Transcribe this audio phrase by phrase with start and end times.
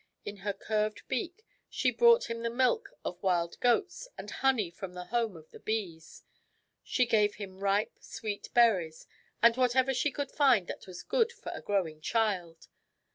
[0.25, 4.95] In her curved beak she brought him the milk of wild goats and honey from
[4.95, 6.23] the home of the bees.
[6.83, 9.05] She gave him ripe, sweet berries
[9.43, 12.67] and what ever she could find that was good for a growing child.